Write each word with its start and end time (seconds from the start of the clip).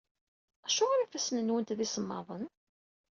Acuɣer 0.67 0.99
ifassen-nwent 1.01 1.75
d 1.77 1.79
isemmaḍen? 1.85 2.45